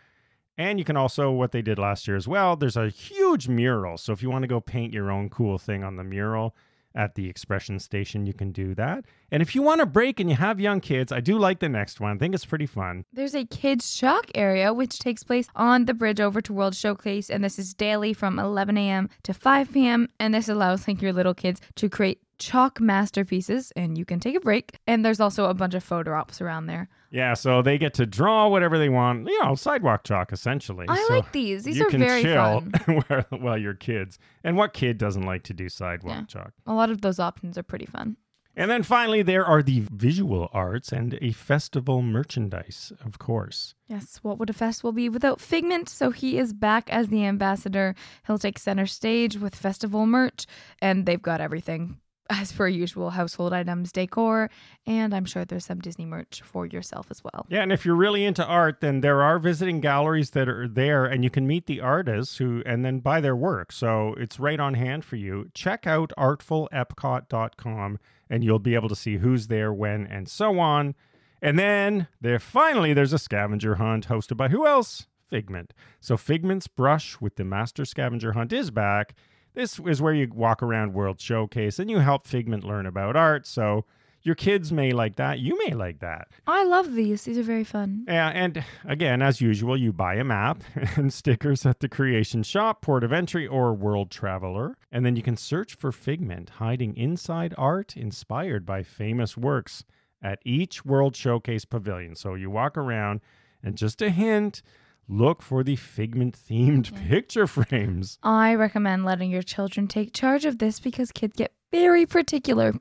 And 0.58 0.80
you 0.80 0.84
can 0.84 0.98
also 0.98 1.32
what 1.32 1.54
they 1.54 1.62
did 1.62 1.80
last 1.80 2.10
year 2.10 2.18
as 2.18 2.28
well. 2.28 2.58
There's 2.58 2.76
a 2.76 2.90
huge 2.90 3.48
mural. 3.48 3.98
So 3.98 4.12
if 4.12 4.22
you 4.22 4.30
want 4.30 4.44
to 4.44 4.50
go 4.50 4.60
paint 4.60 4.92
your 4.92 5.12
own 5.12 5.30
cool 5.30 5.58
thing 5.58 5.86
on 5.86 5.96
the 5.96 6.04
mural 6.04 6.54
at 6.98 7.16
the 7.16 7.30
expression 7.30 7.80
station, 7.80 8.26
you 8.26 8.34
can 8.34 8.52
do 8.52 8.74
that. 8.76 9.06
And 9.32 9.42
if 9.42 9.54
you 9.56 9.62
want 9.62 9.82
a 9.82 9.86
break 9.86 10.20
and 10.20 10.30
you 10.30 10.36
have 10.36 10.60
young 10.60 10.82
kids, 10.82 11.12
I 11.12 11.20
do 11.20 11.38
like 11.38 11.60
the 11.60 11.70
next 11.70 12.00
one. 12.00 12.16
I 12.16 12.18
think 12.18 12.34
it's 12.34 12.46
pretty 12.46 12.66
fun. 12.66 13.06
There's 13.14 13.36
a 13.36 13.46
kids' 13.46 13.96
shock 13.96 14.32
area 14.34 14.74
which 14.74 15.00
takes 15.00 15.24
place 15.24 15.48
on 15.56 15.86
the 15.86 15.94
bridge 15.94 16.20
over 16.20 16.42
to 16.42 16.52
World 16.52 16.76
Showcase, 16.76 17.30
and 17.30 17.44
this 17.44 17.60
is 17.60 17.74
daily 17.74 18.14
from 18.14 18.40
11 18.40 18.78
a.m. 18.78 19.10
to 19.24 19.34
5 19.34 19.72
p.m. 19.72 20.10
And 20.20 20.34
this 20.34 20.50
allows 20.50 20.88
like 20.88 21.02
your 21.02 21.14
little 21.14 21.36
kids 21.36 21.62
to 21.76 21.88
create 21.88 22.20
chalk 22.40 22.80
masterpieces, 22.80 23.72
and 23.76 23.98
you 23.98 24.06
can 24.06 24.20
take 24.20 24.36
a 24.36 24.40
break. 24.40 24.80
And 24.88 25.04
there's 25.06 25.20
also 25.20 25.46
a 25.46 25.54
bunch 25.54 25.74
of 25.74 25.84
photo 25.84 26.14
ops 26.14 26.42
around 26.42 26.68
there. 26.68 26.90
Yeah, 27.10 27.34
so 27.36 27.62
they 27.62 27.78
get 27.78 27.94
to 27.96 28.06
draw 28.06 28.48
whatever 28.50 28.78
they 28.78 28.90
want. 28.90 29.28
You 29.28 29.44
know, 29.44 29.56
sidewalk 29.56 30.04
chalk 30.04 30.32
essentially. 30.34 30.86
I 30.90 31.04
So 31.08 31.14
like 31.16 31.32
these. 31.32 31.64
These 31.64 31.78
you 31.78 31.88
are 31.88 31.90
can 31.90 32.00
very 32.00 32.22
chill 32.22 32.62
fun. 32.62 33.04
while, 33.08 33.40
while 33.40 33.58
you're 33.58 33.74
kids. 33.74 34.20
And 34.44 34.58
what 34.58 34.74
kid 34.74 34.98
doesn't 34.98 35.24
like 35.24 35.44
to 35.44 35.54
do 35.54 35.70
sidewalk 35.70 36.16
Yeah. 36.16 36.26
chalk? 36.26 36.54
A 36.66 36.74
lot 36.74 36.90
of 36.90 37.02
those 37.02 37.20
options 37.20 37.58
are 37.58 37.64
pretty 37.64 37.86
fun. 37.86 38.18
And 38.60 38.72
then 38.72 38.82
finally, 38.82 39.22
there 39.22 39.46
are 39.46 39.62
the 39.62 39.84
visual 39.92 40.50
arts 40.52 40.92
and 40.92 41.18
a 41.22 41.32
festival 41.32 42.02
merchandise, 42.02 42.92
of 43.06 43.20
course. 43.20 43.76
Yes, 43.88 44.18
what 44.24 44.40
would 44.40 44.50
a 44.50 44.54
festival 44.54 44.92
be 44.92 45.10
without 45.10 45.40
Figment? 45.40 45.88
So 45.88 46.10
he 46.10 46.40
is 46.40 46.54
back 46.54 46.90
as 46.90 47.10
the 47.10 47.24
ambassador. 47.24 47.94
He'll 48.26 48.40
take 48.40 48.58
center 48.58 48.88
stage 48.88 49.38
with 49.38 49.54
festival 49.56 50.08
merch, 50.08 50.48
and 50.82 51.06
they've 51.06 51.22
got 51.22 51.40
everything 51.40 52.00
as 52.30 52.52
per 52.52 52.68
usual 52.68 53.12
household 53.12 53.54
items, 53.54 53.92
decor, 53.92 54.50
and 54.86 55.14
I'm 55.14 55.26
sure 55.26 55.46
there's 55.46 55.66
some 55.66 55.80
Disney 55.80 56.06
merch 56.06 56.42
for 56.42 56.66
yourself 56.66 57.08
as 57.10 57.24
well. 57.24 57.46
Yeah, 57.50 57.62
and 57.62 57.72
if 57.72 57.86
you're 57.86 57.96
really 57.96 58.26
into 58.26 58.46
art, 58.46 58.82
then 58.82 59.02
there 59.02 59.22
are 59.22 59.40
visiting 59.40 59.82
galleries 59.82 60.32
that 60.32 60.48
are 60.50 60.68
there, 60.68 61.06
and 61.06 61.24
you 61.24 61.30
can 61.30 61.48
meet 61.48 61.66
the 61.66 61.82
artists 61.82 62.38
who 62.38 62.62
and 62.66 62.84
then 62.84 63.00
buy 63.00 63.22
their 63.22 63.36
work. 63.36 63.72
So 63.72 64.14
it's 64.18 64.40
right 64.40 64.60
on 64.60 64.74
hand 64.74 65.06
for 65.06 65.16
you. 65.16 65.50
Check 65.54 65.88
out 65.88 66.12
artfulepcot.com, 66.18 68.00
and 68.30 68.44
you'll 68.44 68.60
be 68.60 68.76
able 68.76 68.90
to 68.90 68.96
see 68.96 69.18
who's 69.18 69.48
there, 69.48 69.74
when, 69.74 70.06
and 70.08 70.28
so 70.28 70.60
on. 70.60 70.96
And 71.42 71.58
then 71.58 72.08
there 72.20 72.40
finally 72.40 72.94
there's 72.94 73.14
a 73.14 73.20
scavenger 73.20 73.76
hunt 73.76 74.08
hosted 74.08 74.38
by 74.38 74.50
who 74.50 74.66
else? 74.66 75.08
Figment. 75.30 75.74
So 76.00 76.18
Figment's 76.18 76.68
brush 76.68 77.20
with 77.20 77.36
the 77.36 77.44
Master 77.44 77.86
Scavenger 77.86 78.32
Hunt 78.32 78.54
is 78.54 78.72
back. 78.72 79.14
This 79.58 79.80
is 79.80 80.04
where 80.04 80.14
you 80.14 80.28
walk 80.32 80.62
around 80.62 80.94
World 80.94 81.20
Showcase 81.20 81.80
and 81.80 81.90
you 81.90 81.98
help 81.98 82.28
Figment 82.28 82.64
learn 82.64 82.86
about 82.86 83.16
art. 83.16 83.48
So 83.48 83.86
your 84.22 84.36
kids 84.36 84.72
may 84.72 84.92
like 84.92 85.16
that. 85.16 85.40
You 85.40 85.58
may 85.66 85.74
like 85.74 85.98
that. 85.98 86.28
I 86.46 86.64
love 86.64 86.94
these. 86.94 87.24
These 87.24 87.40
are 87.40 87.44
very 87.44 87.64
fun. 87.64 88.06
Yeah, 88.08 88.28
and 88.28 88.64
again, 88.86 89.24
as 89.24 89.42
usual, 89.42 89.76
you 89.76 89.92
buy 89.92 90.14
a 90.14 90.24
map 90.24 90.62
and 90.96 91.12
stickers 91.12 91.66
at 91.66 91.80
the 91.80 91.90
Creation 91.90 92.44
Shop, 92.44 92.84
Port 92.84 93.04
of 93.04 93.12
Entry, 93.12 93.48
or 93.48 93.74
World 93.74 94.12
Traveler, 94.12 94.78
and 94.92 95.04
then 95.04 95.16
you 95.16 95.24
can 95.24 95.36
search 95.36 95.74
for 95.74 95.92
Figment 95.92 96.52
hiding 96.52 96.96
inside 96.96 97.56
art 97.58 97.98
inspired 97.98 98.64
by 98.64 98.84
famous 98.84 99.36
works 99.36 99.84
at 100.22 100.38
each 100.46 100.86
World 100.86 101.16
Showcase 101.16 101.66
pavilion. 101.66 102.14
So 102.14 102.36
you 102.36 102.52
walk 102.52 102.78
around, 102.78 103.22
and 103.64 103.76
just 103.76 104.04
a 104.04 104.12
hint 104.12 104.62
look 105.08 105.42
for 105.42 105.64
the 105.64 105.76
Figment 105.76 106.38
themed 106.38 106.92
mm-hmm. 106.92 107.10
picture 107.10 107.48
frames. 107.48 108.20
I 108.24 108.56
recommend 108.56 109.06
letting 109.06 109.32
your 109.32 109.42
children 109.42 109.88
take 109.88 110.14
charge 110.14 110.46
of 110.46 110.60
this 110.60 110.80
because 110.80 111.12
kids 111.12 111.36
get 111.36 111.54
very 111.72 112.06
particular 112.06 112.74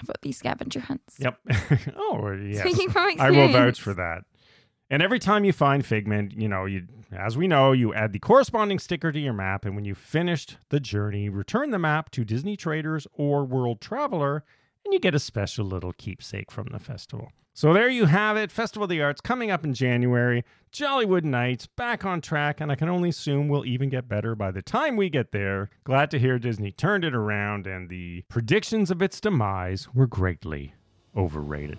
about 0.00 0.22
these 0.22 0.38
scavenger 0.38 0.80
hunts. 0.80 1.16
Yep. 1.18 1.38
oh, 1.96 2.32
yes. 2.32 2.60
Speaking 2.60 2.90
from 2.90 3.04
I 3.06 3.12
experience. 3.12 3.52
will 3.52 3.60
vouch 3.60 3.80
for 3.80 3.94
that. 3.94 4.24
And 4.90 5.02
every 5.02 5.18
time 5.18 5.44
you 5.44 5.54
find 5.54 5.84
Figment, 5.86 6.32
you 6.38 6.48
know, 6.48 6.66
you 6.66 6.86
as 7.12 7.36
we 7.36 7.48
know, 7.48 7.72
you 7.72 7.94
add 7.94 8.12
the 8.12 8.18
corresponding 8.18 8.78
sticker 8.78 9.10
to 9.10 9.18
your 9.18 9.32
map, 9.32 9.64
and 9.64 9.74
when 9.74 9.84
you've 9.84 9.98
finished 9.98 10.58
the 10.68 10.80
journey, 10.80 11.28
return 11.28 11.70
the 11.70 11.78
map 11.78 12.10
to 12.10 12.24
Disney 12.24 12.56
Traders 12.56 13.06
or 13.12 13.44
World 13.44 13.80
Traveler, 13.80 14.44
and 14.84 14.92
you 14.92 15.00
get 15.00 15.14
a 15.14 15.18
special 15.18 15.64
little 15.64 15.92
keepsake 15.92 16.50
from 16.50 16.68
the 16.72 16.78
festival. 16.78 17.32
So 17.54 17.74
there 17.74 17.88
you 17.88 18.06
have 18.06 18.38
it, 18.38 18.50
Festival 18.50 18.84
of 18.84 18.90
the 18.90 19.02
Arts 19.02 19.20
coming 19.20 19.50
up 19.50 19.62
in 19.62 19.74
January. 19.74 20.42
Jollywood 20.72 21.22
Nights 21.24 21.66
back 21.66 22.02
on 22.02 22.22
track, 22.22 22.62
and 22.62 22.72
I 22.72 22.76
can 22.76 22.88
only 22.88 23.10
assume 23.10 23.48
we'll 23.48 23.66
even 23.66 23.90
get 23.90 24.08
better 24.08 24.34
by 24.34 24.50
the 24.50 24.62
time 24.62 24.96
we 24.96 25.10
get 25.10 25.32
there. 25.32 25.68
Glad 25.84 26.10
to 26.12 26.18
hear 26.18 26.38
Disney 26.38 26.72
turned 26.72 27.04
it 27.04 27.14
around, 27.14 27.66
and 27.66 27.90
the 27.90 28.22
predictions 28.28 28.90
of 28.90 29.02
its 29.02 29.20
demise 29.20 29.86
were 29.92 30.06
greatly 30.06 30.74
overrated. 31.14 31.78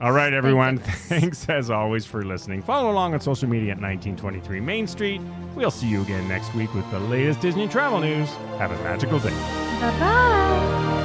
All 0.00 0.12
right, 0.12 0.32
everyone. 0.32 0.76
goodness. 0.76 0.94
Thanks 1.06 1.48
as 1.48 1.68
always 1.68 2.06
for 2.06 2.24
listening. 2.24 2.62
Follow 2.62 2.92
along 2.92 3.14
on 3.14 3.20
social 3.20 3.48
media 3.48 3.72
at 3.72 3.80
1923 3.80 4.60
Main 4.60 4.86
Street. 4.86 5.20
We'll 5.56 5.72
see 5.72 5.88
you 5.88 6.02
again 6.02 6.28
next 6.28 6.54
week 6.54 6.72
with 6.74 6.88
the 6.92 7.00
latest 7.00 7.40
Disney 7.40 7.66
travel 7.66 7.98
news. 7.98 8.28
Have 8.58 8.70
a 8.70 8.76
magical 8.84 9.18
day. 9.18 9.30
Bye 9.30 9.98
bye. 9.98 11.04